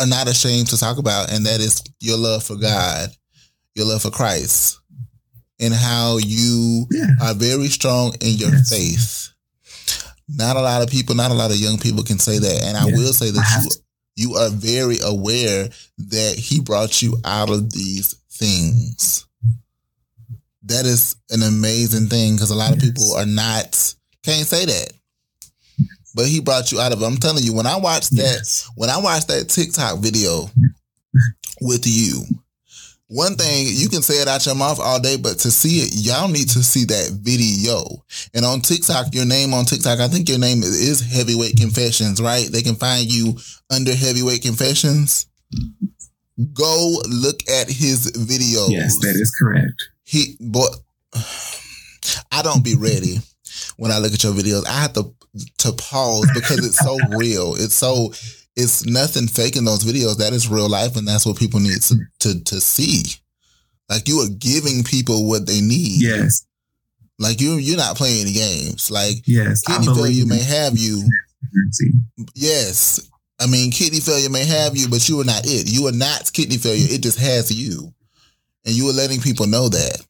are 0.00 0.06
not 0.06 0.28
ashamed 0.28 0.68
to 0.68 0.78
talk 0.78 0.98
about, 0.98 1.32
and 1.32 1.44
that 1.46 1.60
is 1.60 1.82
your 2.00 2.16
love 2.16 2.44
for 2.44 2.56
God, 2.56 3.10
your 3.74 3.86
love 3.86 4.02
for 4.02 4.10
Christ, 4.10 4.80
and 5.58 5.74
how 5.74 6.18
you 6.18 6.86
yeah. 6.90 7.06
are 7.22 7.34
very 7.34 7.68
strong 7.68 8.14
in 8.20 8.36
your 8.36 8.50
yes. 8.50 8.68
faith 8.70 9.30
not 10.36 10.56
a 10.56 10.60
lot 10.60 10.82
of 10.82 10.88
people, 10.88 11.14
not 11.14 11.30
a 11.30 11.34
lot 11.34 11.50
of 11.50 11.56
young 11.56 11.78
people 11.78 12.02
can 12.02 12.18
say 12.18 12.38
that. 12.38 12.62
And 12.62 12.76
I 12.76 12.86
yeah, 12.88 12.96
will 12.96 13.12
say 13.12 13.30
that 13.30 13.62
you 13.64 13.70
you 14.16 14.36
are 14.36 14.50
very 14.50 14.98
aware 15.02 15.68
that 15.98 16.34
he 16.36 16.60
brought 16.60 17.00
you 17.02 17.16
out 17.24 17.50
of 17.50 17.72
these 17.72 18.14
things. 18.30 19.26
That 20.64 20.84
is 20.86 21.16
an 21.30 21.42
amazing 21.42 22.08
thing 22.08 22.34
because 22.34 22.50
a 22.50 22.54
lot 22.54 22.70
yes. 22.70 22.76
of 22.76 22.80
people 22.82 23.12
are 23.14 23.26
not 23.26 23.94
can't 24.22 24.46
say 24.46 24.66
that. 24.66 24.92
But 26.14 26.26
he 26.26 26.40
brought 26.40 26.72
you 26.72 26.80
out 26.80 26.92
of 26.92 27.00
it. 27.00 27.06
I'm 27.06 27.16
telling 27.16 27.44
you, 27.44 27.54
when 27.54 27.66
I 27.66 27.76
watched 27.76 28.10
yes. 28.12 28.64
that, 28.64 28.72
when 28.74 28.90
I 28.90 28.98
watched 28.98 29.28
that 29.28 29.48
TikTok 29.48 30.00
video 30.00 30.50
with 31.60 31.86
you, 31.86 32.24
one 33.10 33.34
thing 33.34 33.66
you 33.68 33.88
can 33.88 34.02
say 34.02 34.22
it 34.22 34.28
out 34.28 34.46
your 34.46 34.54
mouth 34.54 34.78
all 34.78 35.00
day, 35.00 35.16
but 35.16 35.36
to 35.40 35.50
see 35.50 35.80
it, 35.80 35.90
y'all 35.94 36.28
need 36.28 36.48
to 36.50 36.62
see 36.62 36.84
that 36.84 37.18
video. 37.20 37.82
And 38.34 38.44
on 38.44 38.60
TikTok, 38.60 39.12
your 39.12 39.26
name 39.26 39.52
on 39.52 39.64
TikTok, 39.64 39.98
I 39.98 40.06
think 40.06 40.28
your 40.28 40.38
name 40.38 40.62
is 40.62 41.00
Heavyweight 41.00 41.56
Confessions, 41.56 42.22
right? 42.22 42.46
They 42.46 42.62
can 42.62 42.76
find 42.76 43.12
you 43.12 43.36
under 43.68 43.92
Heavyweight 43.92 44.42
Confessions. 44.42 45.26
Go 46.52 47.02
look 47.08 47.40
at 47.48 47.68
his 47.68 48.14
video. 48.14 48.68
Yes, 48.68 48.96
that 49.00 49.16
is 49.16 49.34
correct. 49.36 49.82
He, 50.04 50.36
but 50.40 50.70
I 52.32 52.42
don't 52.42 52.62
be 52.62 52.76
ready 52.76 53.16
when 53.76 53.90
I 53.90 53.98
look 53.98 54.14
at 54.14 54.22
your 54.22 54.34
videos. 54.34 54.66
I 54.68 54.82
have 54.82 54.92
to 54.92 55.12
to 55.58 55.72
pause 55.72 56.28
because 56.34 56.64
it's 56.64 56.78
so 56.78 56.96
real. 57.16 57.54
It's 57.56 57.74
so 57.74 58.12
it's 58.60 58.86
nothing 58.86 59.26
fake 59.26 59.56
in 59.56 59.64
those 59.64 59.84
videos. 59.84 60.18
That 60.18 60.32
is 60.32 60.48
real 60.48 60.68
life, 60.68 60.96
and 60.96 61.06
that's 61.06 61.26
what 61.26 61.38
people 61.38 61.60
need 61.60 61.80
to 61.82 61.96
to 62.20 62.44
to 62.44 62.60
see. 62.60 63.02
Like 63.88 64.06
you 64.06 64.20
are 64.20 64.28
giving 64.38 64.84
people 64.84 65.28
what 65.28 65.46
they 65.46 65.60
need. 65.60 66.02
Yes. 66.02 66.46
Like 67.18 67.40
you 67.40 67.54
you're 67.54 67.76
not 67.76 67.96
playing 67.96 68.22
any 68.22 68.32
games. 68.32 68.90
Like 68.90 69.16
yes, 69.26 69.62
kidney 69.62 69.86
failure 69.86 70.26
may 70.26 70.42
have 70.42 70.78
you. 70.78 71.02
Yes. 72.34 73.08
I 73.40 73.46
mean, 73.46 73.70
kidney 73.70 74.00
failure 74.00 74.28
may 74.28 74.44
have 74.44 74.76
you, 74.76 74.88
but 74.88 75.08
you 75.08 75.20
are 75.20 75.24
not 75.24 75.46
it. 75.46 75.72
You 75.72 75.86
are 75.88 75.92
not 75.92 76.30
kidney 76.32 76.58
failure. 76.58 76.86
It 76.90 77.02
just 77.02 77.18
has 77.18 77.50
you. 77.50 77.92
And 78.66 78.74
you 78.74 78.88
are 78.90 78.92
letting 78.92 79.20
people 79.20 79.46
know 79.46 79.68
that. 79.70 80.04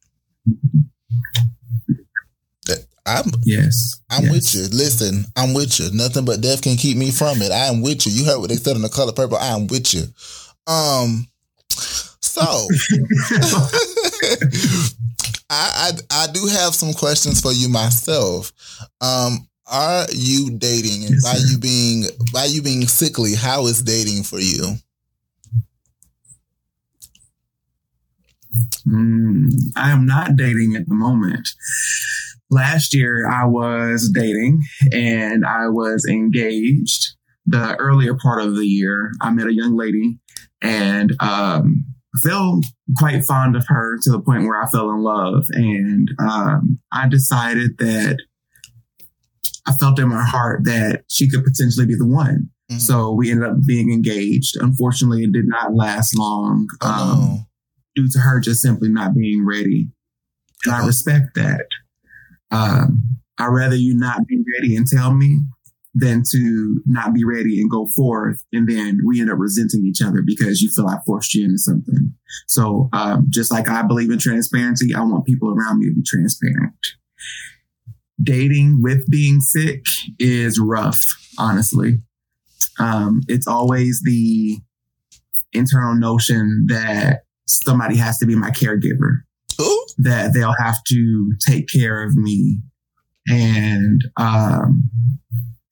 I'm 3.17 3.31
yes. 3.43 3.99
I'm 4.09 4.23
yes. 4.25 4.31
with 4.31 4.55
you. 4.55 4.61
Listen, 4.77 5.25
I'm 5.35 5.53
with 5.53 5.79
you. 5.79 5.89
Nothing 5.91 6.25
but 6.25 6.41
death 6.41 6.61
can 6.61 6.77
keep 6.77 6.97
me 6.97 7.11
from 7.11 7.41
it. 7.41 7.51
I 7.51 7.65
am 7.67 7.81
with 7.81 8.05
you. 8.05 8.13
You 8.13 8.25
heard 8.25 8.39
what 8.39 8.49
they 8.49 8.55
said 8.55 8.75
in 8.75 8.81
the 8.81 8.89
color 8.89 9.11
purple. 9.11 9.37
I 9.37 9.47
am 9.47 9.67
with 9.67 9.93
you. 9.93 10.03
Um. 10.67 11.27
So, 12.21 12.41
I, 15.49 15.89
I 15.89 15.91
I 16.11 16.27
do 16.31 16.45
have 16.47 16.73
some 16.73 16.93
questions 16.93 17.41
for 17.41 17.51
you 17.51 17.67
myself. 17.67 18.53
Um, 19.01 19.47
are 19.67 20.05
you 20.13 20.51
dating? 20.51 21.05
And 21.05 21.15
yes, 21.15 21.23
by 21.23 21.33
sir. 21.33 21.47
you 21.47 21.57
being 21.57 22.05
by 22.31 22.45
you 22.45 22.61
being 22.61 22.87
sickly, 22.87 23.35
how 23.35 23.65
is 23.67 23.81
dating 23.81 24.23
for 24.23 24.39
you? 24.39 24.75
Mm, 28.87 29.51
I 29.75 29.91
am 29.91 30.05
not 30.05 30.35
dating 30.35 30.75
at 30.75 30.87
the 30.87 30.93
moment 30.95 31.49
last 32.51 32.93
year 32.93 33.27
I 33.29 33.45
was 33.45 34.11
dating 34.13 34.61
and 34.91 35.45
I 35.45 35.69
was 35.69 36.05
engaged. 36.07 37.15
The 37.47 37.75
earlier 37.77 38.15
part 38.21 38.43
of 38.43 38.55
the 38.55 38.67
year, 38.67 39.11
I 39.19 39.31
met 39.31 39.47
a 39.47 39.53
young 39.53 39.75
lady 39.75 40.19
and 40.61 41.11
um, 41.19 41.85
I 42.13 42.29
felt 42.29 42.65
quite 42.97 43.23
fond 43.25 43.55
of 43.55 43.65
her 43.67 43.97
to 44.03 44.11
the 44.11 44.19
point 44.19 44.43
where 44.43 44.61
I 44.61 44.69
fell 44.69 44.91
in 44.91 45.01
love. 45.01 45.45
And 45.51 46.09
um, 46.19 46.79
I 46.91 47.07
decided 47.07 47.77
that 47.79 48.17
I 49.65 49.73
felt 49.79 49.99
in 49.99 50.09
my 50.09 50.23
heart 50.23 50.65
that 50.65 51.03
she 51.09 51.29
could 51.29 51.43
potentially 51.43 51.85
be 51.85 51.95
the 51.95 52.07
one. 52.07 52.49
Mm-hmm. 52.69 52.79
So 52.79 53.11
we 53.11 53.31
ended 53.31 53.49
up 53.49 53.57
being 53.65 53.91
engaged. 53.91 54.55
Unfortunately, 54.57 55.23
it 55.23 55.31
did 55.31 55.47
not 55.47 55.73
last 55.73 56.17
long 56.17 56.67
oh, 56.81 57.13
um, 57.13 57.47
due 57.95 58.07
to 58.09 58.19
her 58.19 58.39
just 58.39 58.61
simply 58.61 58.89
not 58.89 59.15
being 59.15 59.45
ready. 59.45 59.89
And 60.65 60.75
I 60.75 60.85
respect 60.85 61.35
that. 61.35 61.65
Um, 62.51 63.17
I'd 63.37 63.47
rather 63.47 63.75
you 63.75 63.95
not 63.97 64.27
be 64.27 64.43
ready 64.55 64.75
and 64.75 64.85
tell 64.85 65.13
me 65.13 65.39
than 65.93 66.23
to 66.31 66.81
not 66.85 67.13
be 67.13 67.23
ready 67.25 67.59
and 67.59 67.69
go 67.69 67.87
forth. 67.95 68.43
And 68.53 68.69
then 68.69 68.99
we 69.05 69.19
end 69.19 69.31
up 69.31 69.39
resenting 69.39 69.85
each 69.85 70.01
other 70.01 70.21
because 70.25 70.61
you 70.61 70.69
feel 70.69 70.87
I 70.87 70.97
forced 71.05 71.33
you 71.33 71.45
into 71.45 71.57
something. 71.57 72.13
So, 72.47 72.89
um, 72.93 73.27
just 73.29 73.51
like 73.51 73.67
I 73.67 73.81
believe 73.81 74.11
in 74.11 74.19
transparency, 74.19 74.93
I 74.93 75.01
want 75.01 75.25
people 75.25 75.49
around 75.49 75.79
me 75.79 75.87
to 75.87 75.95
be 75.95 76.03
transparent. 76.05 76.73
Dating 78.21 78.81
with 78.81 79.09
being 79.09 79.41
sick 79.41 79.85
is 80.19 80.59
rough, 80.59 81.03
honestly. 81.37 82.01
Um, 82.79 83.21
it's 83.27 83.47
always 83.47 84.01
the 84.03 84.59
internal 85.51 85.95
notion 85.95 86.67
that 86.69 87.23
somebody 87.47 87.97
has 87.97 88.17
to 88.19 88.25
be 88.25 88.35
my 88.35 88.51
caregiver 88.51 89.23
that 89.97 90.33
they'll 90.33 90.55
have 90.59 90.83
to 90.85 91.33
take 91.45 91.67
care 91.67 92.03
of 92.03 92.15
me 92.15 92.57
and 93.27 94.01
um, 94.17 94.89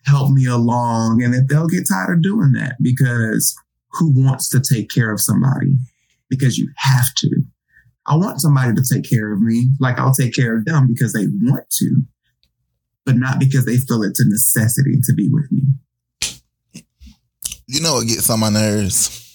help 0.05 0.31
me 0.31 0.46
along, 0.46 1.24
and 1.24 1.34
that 1.34 1.48
they'll 1.50 1.67
get 1.67 1.88
tired 1.88 2.17
of 2.17 2.22
doing 2.22 2.51
that 2.53 2.75
because 2.81 3.55
who 3.93 4.12
wants 4.15 4.50
to 4.50 4.60
take 4.60 4.89
care 4.89 5.12
of 5.12 5.22
somebody? 5.22 5.77
Because 6.29 6.58
you 6.58 6.69
have 6.77 7.13
to. 7.17 7.29
I 8.05 8.15
want 8.15 8.41
somebody 8.41 8.74
to 8.74 8.84
take 8.91 9.08
care 9.10 9.31
of 9.31 9.41
me, 9.41 9.69
like 9.79 10.00
I'll 10.00 10.13
take 10.13 10.34
care 10.34 10.58
of 10.58 10.65
them 10.65 10.88
because 10.88 11.13
they 11.13 11.25
want 11.41 11.69
to, 11.77 12.01
but 13.05 13.15
not 13.15 13.39
because 13.39 13.65
they 13.65 13.77
feel 13.77 14.03
it's 14.03 14.19
a 14.19 14.27
necessity 14.27 15.00
to 15.03 15.13
be 15.13 15.29
with 15.29 15.51
me. 15.51 15.62
You 17.67 17.81
know 17.81 17.96
what 17.96 18.08
gets 18.08 18.29
on 18.29 18.39
my 18.39 18.50
nerves? 18.50 19.29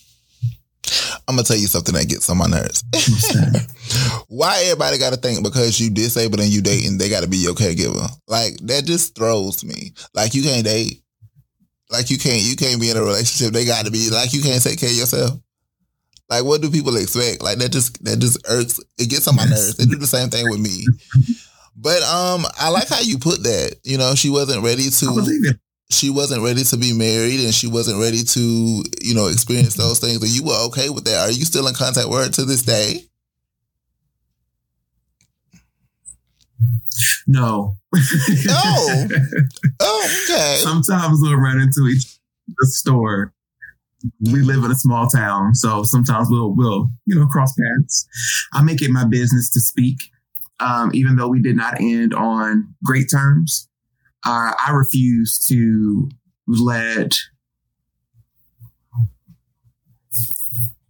I'm 1.26 1.36
gonna 1.36 1.44
tell 1.44 1.56
you 1.56 1.66
something 1.66 1.94
that 1.94 2.08
gets 2.08 2.28
on 2.28 2.38
my 2.38 2.46
nerves. 2.46 2.84
Why 4.28 4.62
everybody 4.64 4.98
got 4.98 5.12
to 5.12 5.18
think 5.18 5.42
because 5.42 5.80
you 5.80 5.90
disabled 5.90 6.40
and 6.40 6.50
you 6.50 6.60
dating, 6.60 6.98
they 6.98 7.08
got 7.08 7.22
to 7.22 7.28
be 7.28 7.38
your 7.38 7.54
caregiver? 7.54 8.08
Like 8.28 8.56
that 8.66 8.84
just 8.84 9.14
throws 9.14 9.64
me. 9.64 9.92
Like 10.14 10.34
you 10.34 10.42
can't 10.42 10.64
date. 10.64 11.02
Like 11.90 12.10
you 12.10 12.18
can't 12.18 12.42
you 12.42 12.56
can't 12.56 12.80
be 12.80 12.90
in 12.90 12.96
a 12.96 13.02
relationship. 13.02 13.52
They 13.52 13.64
got 13.64 13.86
to 13.86 13.90
be 13.90 14.10
like 14.10 14.32
you 14.32 14.42
can't 14.42 14.62
take 14.62 14.80
care 14.80 14.90
of 14.90 14.96
yourself. 14.96 15.40
Like 16.28 16.44
what 16.44 16.60
do 16.62 16.70
people 16.70 16.96
expect? 16.96 17.42
Like 17.42 17.58
that 17.58 17.72
just 17.72 18.02
that 18.04 18.18
just 18.18 18.38
irks. 18.48 18.80
It 18.98 19.08
gets 19.10 19.28
on 19.28 19.36
my 19.36 19.44
nerves. 19.44 19.76
They 19.76 19.84
do 19.84 19.96
the 19.96 20.06
same 20.06 20.28
thing 20.30 20.48
with 20.50 20.60
me. 20.60 20.86
But 21.76 22.02
um, 22.02 22.44
I 22.58 22.68
like 22.68 22.88
how 22.88 23.00
you 23.00 23.18
put 23.18 23.42
that. 23.42 23.76
You 23.82 23.98
know, 23.98 24.14
she 24.14 24.30
wasn't 24.30 24.62
ready 24.62 24.90
to. 24.90 25.06
She 25.90 26.10
wasn't 26.10 26.42
ready 26.42 26.64
to 26.64 26.76
be 26.76 26.92
married, 26.92 27.40
and 27.40 27.54
she 27.54 27.66
wasn't 27.66 28.00
ready 28.00 28.24
to, 28.24 28.84
you 29.02 29.14
know, 29.14 29.26
experience 29.26 29.74
those 29.74 29.98
things. 29.98 30.22
And 30.22 30.30
you 30.30 30.44
were 30.44 30.66
okay 30.66 30.88
with 30.90 31.04
that. 31.04 31.28
Are 31.28 31.32
you 31.32 31.44
still 31.44 31.68
in 31.68 31.74
contact 31.74 32.08
with 32.08 32.24
her 32.24 32.30
to 32.32 32.44
this 32.44 32.62
day? 32.62 33.04
No. 37.26 37.76
no. 37.92 39.06
Oh, 39.80 40.08
okay. 40.24 40.56
Sometimes 40.62 41.18
we'll 41.20 41.36
run 41.36 41.60
into 41.60 41.88
each 41.88 42.18
the 42.46 42.66
store. 42.66 43.32
We 44.30 44.40
live 44.40 44.64
in 44.64 44.70
a 44.70 44.74
small 44.74 45.06
town, 45.06 45.54
so 45.54 45.82
sometimes 45.82 46.28
we'll 46.30 46.54
we'll 46.54 46.90
you 47.06 47.18
know 47.18 47.26
cross 47.26 47.54
paths. 47.54 48.06
I 48.52 48.62
make 48.62 48.82
it 48.82 48.90
my 48.90 49.04
business 49.04 49.50
to 49.52 49.60
speak, 49.60 49.98
um, 50.60 50.90
even 50.92 51.16
though 51.16 51.28
we 51.28 51.40
did 51.40 51.56
not 51.56 51.80
end 51.80 52.12
on 52.14 52.74
great 52.84 53.06
terms. 53.10 53.68
Uh, 54.26 54.52
I 54.66 54.70
refuse 54.72 55.38
to 55.48 56.08
let 56.46 57.12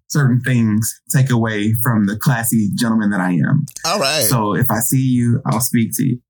certain 0.09 0.41
things 0.41 1.01
take 1.11 1.31
away 1.31 1.75
from 1.83 2.07
the 2.07 2.17
classy 2.17 2.71
gentleman 2.75 3.11
that 3.11 3.21
I 3.21 3.33
am. 3.33 3.67
All 3.85 3.99
right. 3.99 4.27
So 4.29 4.55
if 4.55 4.71
I 4.71 4.79
see 4.79 5.03
you, 5.03 5.43
I'll 5.45 5.61
speak 5.61 5.91
to 5.97 6.05
you. 6.05 6.21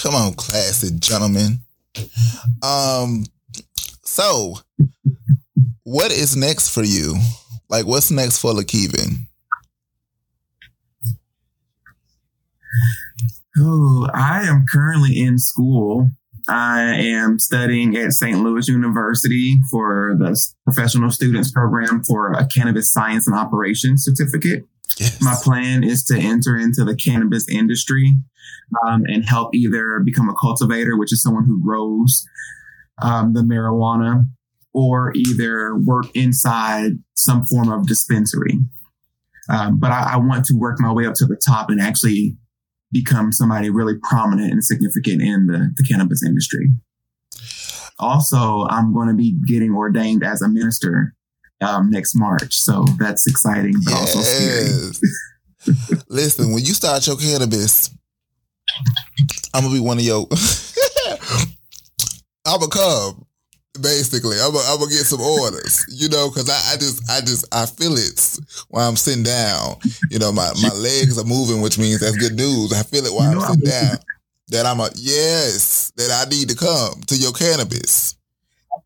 Come 0.00 0.14
on, 0.14 0.34
classy 0.34 0.96
gentlemen. 0.98 1.60
Um, 2.62 3.26
so 4.04 4.54
what 5.82 6.12
is 6.12 6.36
next 6.36 6.70
for 6.70 6.82
you? 6.82 7.16
Like, 7.68 7.86
what's 7.86 8.10
next 8.10 8.38
for 8.38 8.52
Lekeiven? 8.52 9.16
Oh, 13.58 14.08
I 14.14 14.42
am 14.42 14.64
currently 14.72 15.18
in 15.18 15.38
school 15.38 16.10
I 16.48 16.80
am 16.80 17.38
studying 17.38 17.96
at 17.96 18.12
St. 18.12 18.38
Louis 18.42 18.68
University 18.68 19.60
for 19.70 20.14
the 20.18 20.38
professional 20.64 21.10
students 21.10 21.52
program 21.52 22.02
for 22.04 22.32
a 22.32 22.46
cannabis 22.46 22.92
science 22.92 23.26
and 23.26 23.36
operations 23.36 24.04
certificate. 24.04 24.64
Yes. 24.98 25.22
My 25.22 25.36
plan 25.42 25.84
is 25.84 26.04
to 26.04 26.18
enter 26.18 26.56
into 26.56 26.84
the 26.84 26.96
cannabis 26.96 27.48
industry 27.48 28.14
um, 28.86 29.04
and 29.06 29.24
help 29.24 29.54
either 29.54 30.00
become 30.04 30.28
a 30.28 30.34
cultivator, 30.34 30.96
which 30.98 31.12
is 31.12 31.22
someone 31.22 31.44
who 31.44 31.62
grows 31.62 32.24
um, 33.00 33.32
the 33.32 33.40
marijuana, 33.40 34.26
or 34.74 35.12
either 35.14 35.76
work 35.76 36.06
inside 36.14 36.92
some 37.14 37.46
form 37.46 37.70
of 37.70 37.86
dispensary. 37.86 38.58
Um, 39.48 39.78
but 39.78 39.90
I, 39.90 40.14
I, 40.14 40.16
want 40.16 40.44
to 40.46 40.54
work 40.54 40.78
my 40.78 40.92
way 40.92 41.04
up 41.04 41.14
to 41.14 41.26
the 41.26 41.36
top 41.36 41.68
and 41.68 41.80
actually 41.80 42.36
become 42.92 43.32
somebody 43.32 43.70
really 43.70 43.94
prominent 44.02 44.52
and 44.52 44.64
significant 44.64 45.22
in 45.22 45.46
the, 45.46 45.72
the 45.76 45.84
cannabis 45.84 46.22
industry. 46.24 46.68
Also, 47.98 48.66
I'm 48.68 48.92
going 48.92 49.08
to 49.08 49.14
be 49.14 49.36
getting 49.46 49.74
ordained 49.74 50.24
as 50.24 50.42
a 50.42 50.48
minister 50.48 51.14
um, 51.60 51.90
next 51.90 52.14
March. 52.14 52.54
So 52.54 52.84
that's 52.98 53.26
exciting, 53.26 53.74
but 53.84 53.92
yes. 53.92 54.16
also 54.16 54.20
scary. 54.20 54.92
Listen, 56.08 56.52
when 56.52 56.64
you 56.64 56.74
start 56.74 57.06
your 57.06 57.16
cannabis, 57.16 57.90
I'm 59.54 59.62
gonna 59.62 59.74
be 59.74 59.80
one 59.80 59.98
of 59.98 60.04
your. 60.04 60.26
I'm 62.44 62.58
gonna 62.58 62.68
come. 62.68 63.26
Basically, 63.80 64.36
I'm 64.38 64.52
gonna, 64.52 64.64
I'm 64.68 64.78
get 64.88 65.06
some 65.06 65.22
orders, 65.22 65.84
you 65.88 66.08
know, 66.10 66.28
because 66.28 66.50
I, 66.50 66.74
I 66.74 66.76
just, 66.76 67.10
I 67.10 67.20
just, 67.20 67.46
I 67.54 67.64
feel 67.64 67.96
it 67.96 68.38
while 68.68 68.86
I'm 68.86 68.96
sitting 68.96 69.22
down. 69.22 69.76
You 70.10 70.18
know, 70.18 70.30
my, 70.30 70.52
my 70.62 70.74
legs 70.74 71.18
are 71.18 71.24
moving, 71.24 71.62
which 71.62 71.78
means 71.78 72.00
that's 72.00 72.16
good 72.16 72.34
news. 72.34 72.72
I 72.72 72.82
feel 72.82 73.06
it 73.06 73.14
while 73.14 73.32
you 73.32 73.40
I'm 73.40 73.54
sitting 73.54 73.70
down. 73.70 73.96
That 74.48 74.66
I'm 74.66 74.80
a 74.80 74.90
yes, 74.94 75.90
that 75.96 76.10
I 76.10 76.28
need 76.28 76.50
to 76.50 76.54
come 76.54 77.00
to 77.06 77.16
your 77.16 77.32
cannabis, 77.32 78.14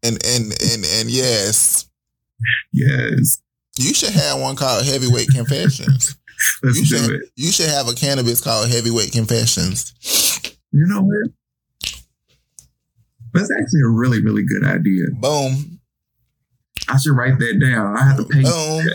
and 0.05 0.25
and 0.25 0.53
and 0.63 0.85
and 0.85 1.11
yes, 1.11 1.89
yes, 2.73 3.43
you 3.79 3.93
should 3.93 4.13
have 4.13 4.41
one 4.41 4.55
called 4.55 4.87
Heavyweight 4.87 5.31
Confessions. 5.31 6.17
Let's 6.63 6.79
you 6.79 6.87
do 6.87 7.05
should, 7.05 7.11
it. 7.23 7.31
You 7.35 7.51
should 7.51 7.71
have 7.71 7.89
a 7.89 7.95
cannabis 7.95 8.41
called 8.41 8.71
Heavyweight 8.71 9.11
Confessions. 9.11 9.93
You 10.71 10.87
know 10.87 11.03
what? 11.03 11.33
That's 13.37 13.51
actually 13.61 13.81
a 13.85 13.89
really, 13.89 14.23
really 14.23 14.45
good 14.45 14.65
idea. 14.65 15.05
Boom. 15.15 15.81
I 16.89 16.99
should 16.99 17.17
write 17.17 17.39
that 17.39 17.59
down. 17.61 17.97
I 17.97 18.05
have 18.05 18.17
to 18.19 18.25
pay. 18.25 18.43
Boom. 18.43 18.87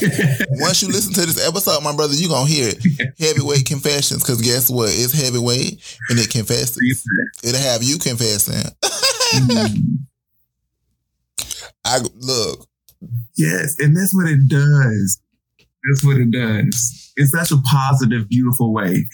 Yeah. 0.00 0.44
Once 0.60 0.82
you 0.82 0.88
listen 0.88 1.12
to 1.14 1.26
this 1.26 1.44
episode, 1.46 1.82
my 1.82 1.94
brother, 1.94 2.14
you're 2.14 2.28
gonna 2.28 2.48
hear 2.48 2.72
it. 2.72 3.12
Heavyweight 3.18 3.66
confessions, 3.66 4.22
because 4.22 4.40
guess 4.40 4.70
what? 4.70 4.90
It's 4.90 5.12
heavyweight 5.12 5.98
and 6.10 6.18
it 6.18 6.30
confesses. 6.30 7.04
It'll 7.42 7.60
have 7.60 7.82
you 7.82 7.98
confessing. 7.98 8.70
mm. 9.34 9.98
I 11.84 11.98
look. 12.14 12.66
Yes, 13.36 13.76
and 13.78 13.96
that's 13.96 14.14
what 14.14 14.28
it 14.28 14.48
does. 14.48 15.20
That's 15.88 16.04
what 16.04 16.16
it 16.16 16.30
does. 16.30 17.12
In 17.16 17.26
such 17.26 17.50
a 17.50 17.56
positive, 17.58 18.28
beautiful 18.28 18.72
way. 18.72 19.06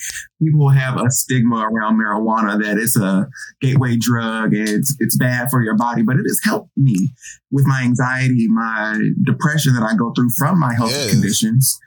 People 0.42 0.70
have 0.70 1.00
a 1.00 1.10
stigma 1.10 1.68
around 1.70 2.00
marijuana 2.00 2.60
that 2.62 2.78
it's 2.78 2.98
a 2.98 3.28
gateway 3.60 3.96
drug 3.96 4.54
and 4.54 4.68
it's, 4.68 4.96
it's 4.98 5.16
bad 5.16 5.48
for 5.50 5.62
your 5.62 5.76
body, 5.76 6.02
but 6.02 6.16
it 6.16 6.24
has 6.26 6.40
helped 6.42 6.70
me 6.76 7.12
with 7.50 7.66
my 7.66 7.82
anxiety, 7.82 8.48
my 8.48 8.98
depression 9.22 9.74
that 9.74 9.82
I 9.82 9.94
go 9.94 10.12
through 10.12 10.30
from 10.38 10.58
my 10.58 10.74
health 10.74 10.90
yes. 10.90 11.10
conditions. 11.10 11.78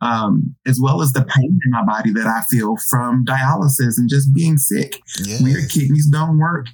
Um, 0.00 0.54
as 0.66 0.78
well 0.82 1.00
as 1.00 1.12
the 1.12 1.24
pain 1.24 1.58
in 1.64 1.70
my 1.70 1.82
body 1.82 2.12
that 2.12 2.26
I 2.26 2.42
feel 2.50 2.76
from 2.90 3.24
dialysis 3.24 3.96
and 3.96 4.10
just 4.10 4.34
being 4.34 4.58
sick. 4.58 5.00
Yes. 5.24 5.40
When 5.40 5.52
your 5.52 5.66
kidneys 5.66 6.08
don't 6.08 6.38
work, 6.38 6.66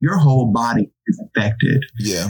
your 0.00 0.16
whole 0.16 0.52
body 0.52 0.88
is 1.08 1.20
affected. 1.26 1.84
Yeah. 1.98 2.28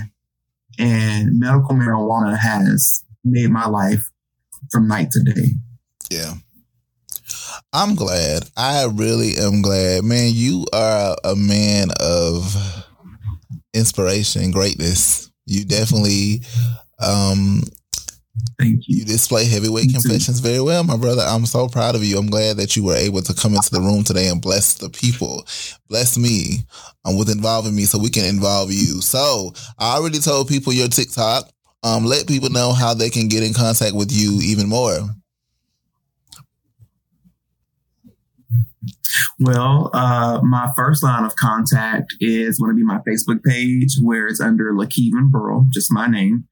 And 0.79 1.39
medical 1.39 1.75
marijuana 1.75 2.39
has 2.39 3.05
made 3.25 3.51
my 3.51 3.67
life 3.67 4.09
from 4.71 4.89
night 4.89 5.11
to 5.13 5.23
day. 5.23 5.51
Yeah. 6.11 6.35
I'm 7.73 7.95
glad. 7.95 8.49
I 8.57 8.87
really 8.93 9.37
am 9.37 9.63
glad. 9.63 10.05
Man, 10.05 10.31
you 10.33 10.65
are 10.73 11.17
a 11.25 11.37
man 11.37 11.89
of 12.01 12.57
inspiration, 13.75 14.51
greatness. 14.51 15.31
You 15.47 15.65
definitely 15.65 16.43
um 17.01 17.63
Thank 18.59 18.89
you. 18.89 18.99
You 18.99 19.05
display 19.05 19.45
heavyweight 19.45 19.93
confessions 19.93 20.41
very 20.41 20.61
well, 20.61 20.83
my 20.83 20.97
brother. 20.97 21.23
I'm 21.23 21.47
so 21.47 21.69
proud 21.69 21.95
of 21.95 22.05
you. 22.05 22.19
I'm 22.19 22.27
glad 22.29 22.57
that 22.57 22.77
you 22.77 22.85
were 22.85 22.97
able 22.97 23.23
to 23.23 23.35
come 23.35 23.55
into 23.55 23.71
the 23.71 23.81
room 23.81 24.03
today 24.03 24.29
and 24.29 24.43
bless 24.43 24.75
the 24.75 24.91
people, 24.91 25.47
bless 25.89 26.19
me 26.19 26.65
um, 27.05 27.17
with 27.17 27.31
involving 27.31 27.75
me 27.75 27.85
so 27.85 27.99
we 27.99 28.11
can 28.11 28.25
involve 28.25 28.73
you. 28.73 29.01
So 29.01 29.53
I 29.79 29.97
already 29.97 30.19
told 30.19 30.49
people 30.49 30.73
your 30.73 30.89
TikTok 30.89 31.51
um, 31.83 32.05
let 32.05 32.27
people 32.27 32.51
know 32.51 32.73
how 32.73 32.95
they 32.95 33.11
can 33.11 33.29
get 33.29 33.43
in 33.43 33.55
contact 33.55 33.95
with 33.95 34.11
you 34.13 34.41
even 34.43 34.69
more. 34.69 35.09
Well, 39.41 39.91
uh, 39.95 40.41
my 40.43 40.71
first 40.77 41.03
line 41.03 41.25
of 41.25 41.37
contact 41.37 42.15
is 42.21 42.59
going 42.59 42.71
to 42.71 42.77
be 42.77 42.83
my 42.83 42.99
Facebook 43.09 43.43
page, 43.45 43.97
where 44.03 44.27
it's 44.27 44.41
under 44.41 44.73
Lekeiven 44.73 45.31
Burrow, 45.31 45.65
just 45.73 45.93
my 45.93 46.09
name. 46.09 46.49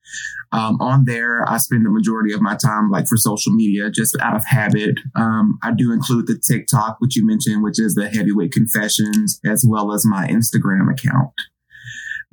Um, 0.52 0.80
on 0.80 1.04
there, 1.04 1.48
I 1.48 1.56
spend 1.56 1.84
the 1.84 1.90
majority 1.90 2.32
of 2.32 2.40
my 2.40 2.54
time, 2.54 2.90
like 2.90 3.08
for 3.08 3.16
social 3.16 3.52
media, 3.52 3.90
just 3.90 4.16
out 4.20 4.36
of 4.36 4.46
habit. 4.46 4.94
Um, 5.16 5.58
I 5.64 5.72
do 5.72 5.92
include 5.92 6.28
the 6.28 6.38
TikTok, 6.38 6.98
which 7.00 7.16
you 7.16 7.26
mentioned, 7.26 7.64
which 7.64 7.80
is 7.80 7.94
the 7.96 8.08
Heavyweight 8.08 8.52
Confessions, 8.52 9.40
as 9.44 9.64
well 9.66 9.92
as 9.92 10.06
my 10.06 10.28
Instagram 10.28 10.90
account. 10.90 11.32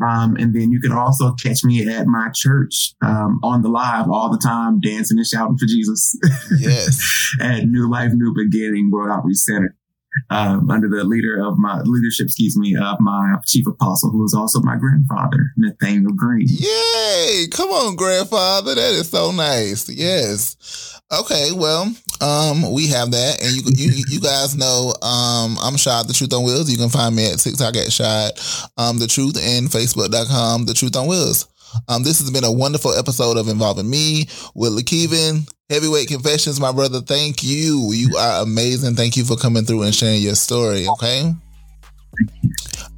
Um, 0.06 0.36
and 0.36 0.54
then 0.54 0.72
you 0.72 0.80
can 0.82 0.92
also 0.92 1.34
catch 1.34 1.64
me 1.64 1.88
at 1.88 2.08
my 2.08 2.30
church 2.34 2.94
um, 3.02 3.40
on 3.44 3.62
the 3.62 3.70
live 3.70 4.10
all 4.10 4.30
the 4.32 4.38
time, 4.38 4.80
dancing 4.80 5.18
and 5.18 5.28
shouting 5.28 5.58
for 5.58 5.66
Jesus. 5.66 6.16
Yes. 6.60 7.36
at 7.42 7.66
New 7.66 7.90
Life, 7.90 8.12
New 8.14 8.34
Beginning 8.36 8.92
World 8.92 9.12
Outreach 9.12 9.38
Center. 9.38 9.76
Um, 10.30 10.70
under 10.70 10.88
the 10.88 11.04
leader 11.04 11.44
of 11.44 11.58
my 11.58 11.82
leadership, 11.82 12.26
excuse 12.26 12.58
me, 12.58 12.76
of 12.76 13.00
my 13.00 13.36
chief 13.46 13.68
apostle, 13.68 14.12
who 14.12 14.24
is 14.26 14.34
also 14.34 14.62
my 14.62 14.78
grandfather, 14.78 15.52
Nathaniel 15.58 16.14
Green. 16.14 16.48
Yay! 16.50 17.48
Come 17.52 17.70
on, 17.70 17.96
grandfather. 17.96 18.76
That 18.76 18.94
is 18.94 19.10
so 19.10 19.32
nice. 19.32 19.90
Yes. 19.90 21.02
Okay, 21.12 21.52
well, 21.54 21.94
um, 22.22 22.72
we 22.72 22.88
have 22.88 23.12
that, 23.12 23.44
and 23.44 23.54
you 23.54 23.62
you, 23.76 24.04
you 24.08 24.20
guys 24.20 24.56
know, 24.56 24.94
um, 25.02 25.58
I'm 25.62 25.78
Shad 25.78 26.08
the 26.08 26.14
Truth 26.14 26.34
on 26.34 26.44
Wheels. 26.44 26.72
You 26.72 26.78
can 26.78 26.90
find 26.90 27.16
me 27.16 27.32
at 27.32 27.40
TikTok 27.40 27.76
at 27.76 27.92
Shad, 27.92 28.32
um, 28.78 28.98
the 28.98 29.08
Truth, 29.08 29.38
and 29.38 29.70
Facebook.com, 29.70 30.66
the 30.66 30.74
Truth 30.74 30.96
on 30.96 31.08
Wheels. 31.08 31.48
Um, 31.88 32.04
this 32.04 32.20
has 32.20 32.32
been 32.32 32.44
a 32.44 32.52
wonderful 32.52 32.94
episode 32.94 33.38
of 33.38 33.48
involving 33.48 33.90
me 33.90 34.28
with 34.56 34.74
Lekeiven. 34.74 35.50
Heavyweight 35.70 36.08
Confessions, 36.08 36.60
my 36.60 36.72
brother. 36.72 37.02
Thank 37.02 37.44
you. 37.44 37.92
You 37.94 38.16
are 38.18 38.44
amazing. 38.44 38.96
Thank 38.96 39.18
you 39.18 39.26
for 39.26 39.36
coming 39.36 39.66
through 39.66 39.84
and 39.84 39.96
sharing 39.96 40.22
your 40.22 40.36
story. 40.36 40.88
Okay. 40.88 41.34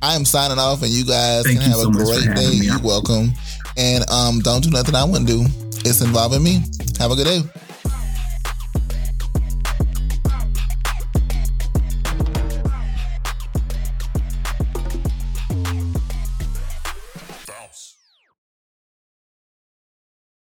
I 0.02 0.16
am 0.16 0.26
signing 0.26 0.60
off, 0.60 0.82
and 0.82 0.92
you 0.92 1.06
guys 1.06 1.44
Thank 1.46 1.60
can 1.60 1.72
you 1.72 1.78
have 1.78 1.82
so 1.82 1.90
a 1.90 1.94
great 1.94 2.36
day. 2.36 2.52
You're 2.52 2.82
welcome. 2.82 3.32
And 3.78 4.10
um, 4.10 4.40
don't 4.40 4.64
do 4.64 4.70
nothing 4.70 4.96
I 4.96 5.04
wouldn't 5.04 5.28
do. 5.28 5.46
It's 5.86 6.02
involving 6.02 6.44
me. 6.44 6.64
Have 7.00 7.12
a 7.12 7.16
good 7.16 7.26
day. 7.26 7.65